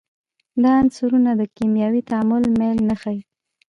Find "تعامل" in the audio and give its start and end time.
2.09-2.43